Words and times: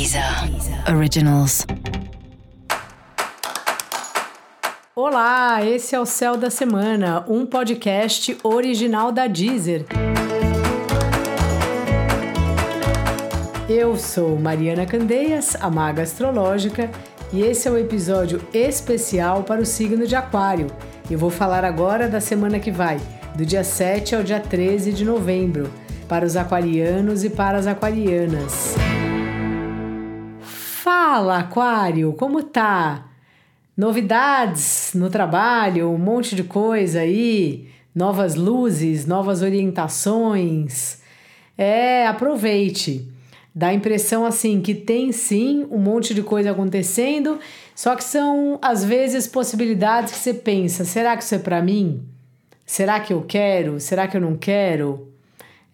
Deezer 0.00 0.24
Originals. 0.96 1.66
Olá, 4.96 5.62
esse 5.62 5.94
é 5.94 6.00
o 6.00 6.06
Céu 6.06 6.38
da 6.38 6.48
Semana, 6.48 7.22
um 7.28 7.44
podcast 7.44 8.38
original 8.42 9.12
da 9.12 9.26
Deezer. 9.26 9.84
Eu 13.68 13.94
sou 13.98 14.38
Mariana 14.38 14.86
Candeias, 14.86 15.54
a 15.60 15.68
maga 15.68 16.00
astrológica, 16.00 16.90
e 17.30 17.42
esse 17.42 17.68
é 17.68 17.70
um 17.70 17.76
episódio 17.76 18.40
especial 18.54 19.42
para 19.42 19.60
o 19.60 19.66
signo 19.66 20.06
de 20.06 20.16
Aquário. 20.16 20.68
Eu 21.10 21.18
vou 21.18 21.28
falar 21.28 21.62
agora 21.62 22.08
da 22.08 22.22
semana 22.22 22.58
que 22.58 22.70
vai, 22.70 22.98
do 23.34 23.44
dia 23.44 23.62
7 23.62 24.16
ao 24.16 24.22
dia 24.22 24.40
13 24.40 24.94
de 24.94 25.04
novembro, 25.04 25.70
para 26.08 26.24
os 26.24 26.38
aquarianos 26.38 27.22
e 27.22 27.28
para 27.28 27.58
as 27.58 27.66
aquarianas. 27.66 28.74
Fala, 30.82 31.40
Aquário, 31.40 32.14
como 32.14 32.42
tá? 32.42 33.06
Novidades 33.76 34.92
no 34.94 35.10
trabalho, 35.10 35.90
um 35.90 35.98
monte 35.98 36.34
de 36.34 36.42
coisa 36.42 37.00
aí, 37.00 37.68
novas 37.94 38.34
luzes, 38.34 39.04
novas 39.04 39.42
orientações. 39.42 41.02
É, 41.58 42.06
aproveite. 42.06 43.06
Dá 43.54 43.66
a 43.66 43.74
impressão 43.74 44.24
assim 44.24 44.62
que 44.62 44.74
tem 44.74 45.12
sim 45.12 45.66
um 45.70 45.76
monte 45.76 46.14
de 46.14 46.22
coisa 46.22 46.52
acontecendo, 46.52 47.38
só 47.74 47.94
que 47.94 48.02
são 48.02 48.58
às 48.62 48.82
vezes 48.82 49.26
possibilidades 49.26 50.14
que 50.14 50.18
você 50.18 50.32
pensa: 50.32 50.86
será 50.86 51.14
que 51.14 51.24
isso 51.24 51.34
é 51.34 51.38
para 51.38 51.60
mim? 51.60 52.02
Será 52.64 52.98
que 53.00 53.12
eu 53.12 53.20
quero? 53.20 53.78
Será 53.80 54.08
que 54.08 54.16
eu 54.16 54.20
não 54.22 54.34
quero? 54.34 55.12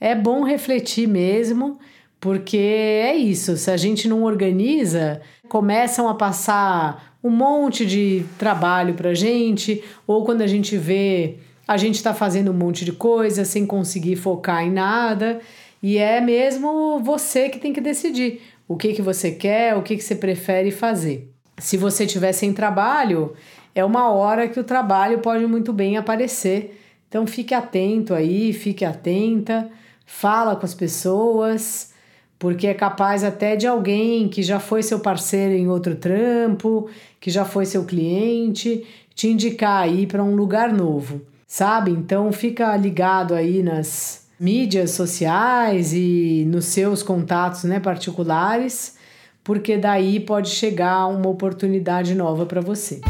É 0.00 0.16
bom 0.16 0.42
refletir 0.42 1.06
mesmo, 1.06 1.78
porque 2.20 2.56
é 2.56 3.14
isso, 3.14 3.56
se 3.56 3.70
a 3.70 3.76
gente 3.76 4.08
não 4.08 4.24
organiza, 4.24 5.20
começam 5.48 6.08
a 6.08 6.14
passar 6.14 7.16
um 7.22 7.30
monte 7.30 7.84
de 7.84 8.24
trabalho 8.38 8.94
pra 8.94 9.14
gente, 9.14 9.82
ou 10.06 10.24
quando 10.24 10.42
a 10.42 10.46
gente 10.46 10.76
vê, 10.76 11.38
a 11.66 11.76
gente 11.76 11.96
está 11.96 12.14
fazendo 12.14 12.50
um 12.50 12.54
monte 12.54 12.84
de 12.84 12.92
coisa 12.92 13.44
sem 13.44 13.66
conseguir 13.66 14.16
focar 14.16 14.62
em 14.62 14.70
nada. 14.70 15.40
E 15.82 15.98
é 15.98 16.20
mesmo 16.20 17.00
você 17.00 17.48
que 17.48 17.58
tem 17.58 17.72
que 17.72 17.80
decidir 17.80 18.40
o 18.68 18.76
que, 18.76 18.92
que 18.92 19.02
você 19.02 19.32
quer, 19.32 19.76
o 19.76 19.82
que, 19.82 19.96
que 19.96 20.02
você 20.02 20.14
prefere 20.14 20.70
fazer. 20.70 21.30
Se 21.58 21.76
você 21.76 22.04
estiver 22.04 22.32
sem 22.32 22.52
trabalho, 22.52 23.34
é 23.74 23.84
uma 23.84 24.10
hora 24.10 24.48
que 24.48 24.60
o 24.60 24.64
trabalho 24.64 25.18
pode 25.18 25.46
muito 25.46 25.72
bem 25.72 25.96
aparecer. 25.96 26.80
Então 27.08 27.26
fique 27.26 27.54
atento 27.54 28.14
aí, 28.14 28.52
fique 28.52 28.84
atenta, 28.84 29.68
fala 30.04 30.56
com 30.56 30.64
as 30.64 30.74
pessoas, 30.74 31.92
porque 32.38 32.66
é 32.66 32.74
capaz 32.74 33.24
até 33.24 33.56
de 33.56 33.66
alguém 33.66 34.28
que 34.28 34.42
já 34.42 34.60
foi 34.60 34.82
seu 34.82 35.00
parceiro 35.00 35.54
em 35.54 35.68
outro 35.68 35.96
trampo, 35.96 36.88
que 37.20 37.30
já 37.30 37.44
foi 37.44 37.64
seu 37.64 37.84
cliente, 37.84 38.84
te 39.14 39.28
indicar 39.28 39.82
aí 39.82 40.06
para 40.06 40.22
um 40.22 40.36
lugar 40.36 40.72
novo, 40.72 41.22
sabe? 41.46 41.90
Então 41.90 42.30
fica 42.32 42.76
ligado 42.76 43.34
aí 43.34 43.62
nas 43.62 44.26
mídias 44.38 44.90
sociais 44.90 45.94
e 45.94 46.44
nos 46.46 46.66
seus 46.66 47.02
contatos 47.02 47.64
né, 47.64 47.80
particulares, 47.80 48.96
porque 49.42 49.78
daí 49.78 50.20
pode 50.20 50.50
chegar 50.50 51.06
uma 51.06 51.28
oportunidade 51.28 52.14
nova 52.14 52.44
para 52.44 52.60
você. 52.60 53.00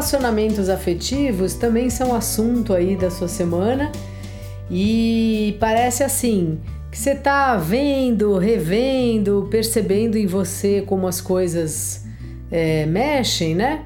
Relacionamentos 0.00 0.70
afetivos 0.70 1.52
também 1.52 1.90
são 1.90 2.14
assunto 2.14 2.72
aí 2.72 2.96
da 2.96 3.10
sua 3.10 3.28
semana 3.28 3.92
e 4.70 5.58
parece 5.60 6.02
assim 6.02 6.58
que 6.90 6.96
você 6.96 7.10
está 7.10 7.54
vendo, 7.58 8.38
revendo, 8.38 9.46
percebendo 9.50 10.16
em 10.16 10.26
você 10.26 10.80
como 10.86 11.06
as 11.06 11.20
coisas 11.20 12.06
é, 12.50 12.86
mexem, 12.86 13.54
né? 13.54 13.82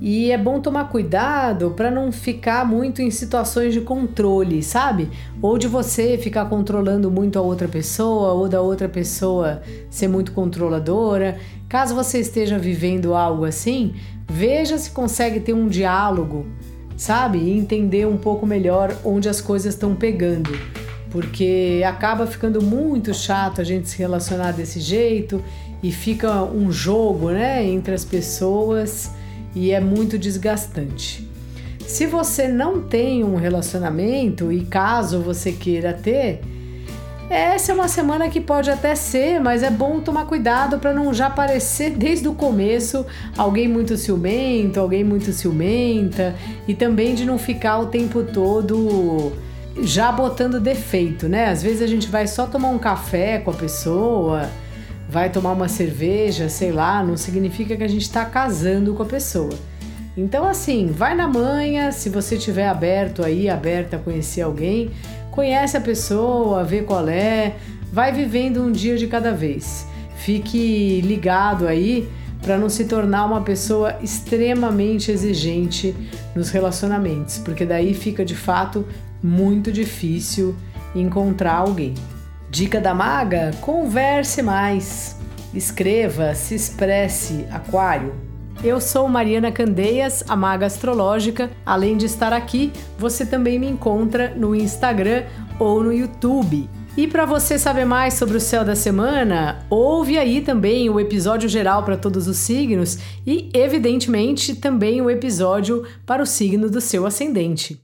E 0.00 0.32
é 0.32 0.38
bom 0.38 0.60
tomar 0.60 0.88
cuidado 0.88 1.70
para 1.70 1.90
não 1.90 2.10
ficar 2.10 2.66
muito 2.66 3.00
em 3.00 3.10
situações 3.10 3.72
de 3.72 3.80
controle, 3.80 4.62
sabe? 4.62 5.08
Ou 5.40 5.56
de 5.56 5.68
você 5.68 6.18
ficar 6.18 6.46
controlando 6.46 7.10
muito 7.10 7.38
a 7.38 7.42
outra 7.42 7.68
pessoa, 7.68 8.32
ou 8.32 8.48
da 8.48 8.60
outra 8.60 8.88
pessoa 8.88 9.62
ser 9.88 10.08
muito 10.08 10.32
controladora. 10.32 11.38
Caso 11.68 11.94
você 11.94 12.18
esteja 12.18 12.58
vivendo 12.58 13.14
algo 13.14 13.44
assim, 13.44 13.94
veja 14.28 14.76
se 14.78 14.90
consegue 14.90 15.38
ter 15.38 15.52
um 15.52 15.68
diálogo, 15.68 16.44
sabe? 16.96 17.38
E 17.38 17.56
entender 17.56 18.06
um 18.06 18.16
pouco 18.16 18.44
melhor 18.44 18.96
onde 19.04 19.28
as 19.28 19.40
coisas 19.40 19.74
estão 19.74 19.94
pegando. 19.94 20.50
Porque 21.08 21.84
acaba 21.86 22.26
ficando 22.26 22.60
muito 22.60 23.14
chato 23.14 23.60
a 23.60 23.64
gente 23.64 23.88
se 23.88 23.96
relacionar 23.96 24.50
desse 24.50 24.80
jeito 24.80 25.40
e 25.80 25.92
fica 25.92 26.42
um 26.42 26.72
jogo 26.72 27.30
né, 27.30 27.64
entre 27.64 27.94
as 27.94 28.04
pessoas 28.04 29.12
e 29.54 29.70
é 29.70 29.80
muito 29.80 30.18
desgastante. 30.18 31.28
Se 31.86 32.06
você 32.06 32.48
não 32.48 32.80
tem 32.80 33.22
um 33.22 33.36
relacionamento 33.36 34.50
e 34.50 34.64
caso 34.64 35.20
você 35.20 35.52
queira 35.52 35.92
ter, 35.92 36.40
essa 37.28 37.72
é 37.72 37.74
uma 37.74 37.88
semana 37.88 38.28
que 38.28 38.40
pode 38.40 38.70
até 38.70 38.94
ser, 38.94 39.40
mas 39.40 39.62
é 39.62 39.70
bom 39.70 40.00
tomar 40.00 40.26
cuidado 40.26 40.78
para 40.78 40.92
não 40.92 41.12
já 41.12 41.30
parecer 41.30 41.90
desde 41.96 42.28
o 42.28 42.34
começo 42.34 43.06
alguém 43.36 43.66
muito 43.66 43.96
ciumento, 43.96 44.78
alguém 44.78 45.02
muito 45.02 45.32
ciumenta 45.32 46.34
e 46.68 46.74
também 46.74 47.14
de 47.14 47.24
não 47.24 47.38
ficar 47.38 47.78
o 47.78 47.86
tempo 47.86 48.22
todo 48.22 49.32
já 49.82 50.12
botando 50.12 50.60
defeito, 50.60 51.28
né? 51.28 51.46
Às 51.48 51.62
vezes 51.62 51.82
a 51.82 51.86
gente 51.86 52.08
vai 52.08 52.26
só 52.26 52.46
tomar 52.46 52.68
um 52.68 52.78
café 52.78 53.38
com 53.38 53.50
a 53.50 53.54
pessoa 53.54 54.48
vai 55.14 55.30
tomar 55.30 55.52
uma 55.52 55.68
cerveja, 55.68 56.48
sei 56.48 56.72
lá, 56.72 57.00
não 57.00 57.16
significa 57.16 57.76
que 57.76 57.84
a 57.84 57.88
gente 57.88 58.02
está 58.02 58.24
casando 58.24 58.94
com 58.94 59.04
a 59.04 59.06
pessoa. 59.06 59.54
Então, 60.16 60.44
assim, 60.44 60.88
vai 60.88 61.14
na 61.14 61.28
manhã, 61.28 61.92
se 61.92 62.08
você 62.08 62.36
tiver 62.36 62.66
aberto 62.66 63.22
aí, 63.22 63.48
aberta 63.48 63.94
a 63.94 64.00
conhecer 64.00 64.42
alguém, 64.42 64.90
conhece 65.30 65.76
a 65.76 65.80
pessoa, 65.80 66.64
vê 66.64 66.82
qual 66.82 67.06
é, 67.08 67.54
vai 67.92 68.10
vivendo 68.10 68.60
um 68.60 68.72
dia 68.72 68.98
de 68.98 69.06
cada 69.06 69.30
vez. 69.30 69.86
Fique 70.16 71.00
ligado 71.02 71.68
aí 71.68 72.08
para 72.42 72.58
não 72.58 72.68
se 72.68 72.84
tornar 72.84 73.24
uma 73.24 73.42
pessoa 73.42 73.96
extremamente 74.02 75.12
exigente 75.12 75.94
nos 76.34 76.50
relacionamentos, 76.50 77.38
porque 77.38 77.64
daí 77.64 77.94
fica 77.94 78.24
de 78.24 78.34
fato 78.34 78.84
muito 79.22 79.70
difícil 79.70 80.56
encontrar 80.92 81.54
alguém. 81.54 81.94
Dica 82.54 82.80
da 82.80 82.94
maga: 82.94 83.50
converse 83.60 84.40
mais. 84.40 85.16
Escreva, 85.52 86.36
se 86.36 86.54
expresse, 86.54 87.44
Aquário. 87.50 88.14
Eu 88.62 88.80
sou 88.80 89.08
Mariana 89.08 89.50
Candeias, 89.50 90.22
a 90.28 90.36
maga 90.36 90.64
astrológica. 90.64 91.50
Além 91.66 91.96
de 91.96 92.06
estar 92.06 92.32
aqui, 92.32 92.72
você 92.96 93.26
também 93.26 93.58
me 93.58 93.68
encontra 93.68 94.32
no 94.36 94.54
Instagram 94.54 95.24
ou 95.58 95.82
no 95.82 95.92
YouTube. 95.92 96.70
E 96.96 97.08
para 97.08 97.26
você 97.26 97.58
saber 97.58 97.84
mais 97.84 98.14
sobre 98.14 98.36
o 98.36 98.40
céu 98.40 98.64
da 98.64 98.76
semana, 98.76 99.66
ouve 99.68 100.16
aí 100.16 100.40
também 100.40 100.88
o 100.88 101.00
episódio 101.00 101.48
geral 101.48 101.82
para 101.82 101.96
todos 101.96 102.28
os 102.28 102.36
signos 102.36 102.98
e, 103.26 103.50
evidentemente, 103.52 104.54
também 104.54 105.02
o 105.02 105.10
episódio 105.10 105.84
para 106.06 106.22
o 106.22 106.26
signo 106.26 106.70
do 106.70 106.80
seu 106.80 107.04
ascendente. 107.04 107.83